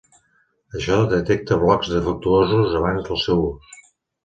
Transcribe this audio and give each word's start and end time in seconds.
Això 0.79 0.97
detecta 1.11 1.59
blocs 1.65 1.93
defectuosos 1.97 2.75
abans 2.83 3.09
del 3.11 3.23
seu 3.29 3.47
ús. 3.53 3.79